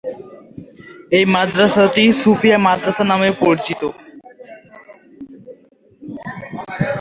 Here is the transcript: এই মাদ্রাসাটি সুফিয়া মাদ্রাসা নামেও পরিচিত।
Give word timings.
এই 1.11 1.25
মাদ্রাসাটি 1.33 2.03
সুফিয়া 2.21 2.57
মাদ্রাসা 2.67 3.03
নামেও 3.03 3.33
পরিচিত। 3.41 3.81